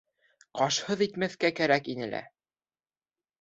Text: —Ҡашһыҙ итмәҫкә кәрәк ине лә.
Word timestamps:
—Ҡашһыҙ 0.61 1.03
итмәҫкә 1.07 1.51
кәрәк 1.61 1.91
ине 1.95 2.09
лә. 2.15 2.23